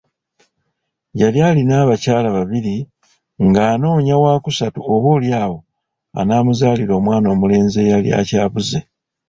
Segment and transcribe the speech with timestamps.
[1.19, 2.75] Yali alina abakyala babiri
[3.47, 5.57] ng'anoonya waakusatu oboolyawo
[6.19, 8.79] anaamuzaalira omwana omulenzi eyali akyabuze.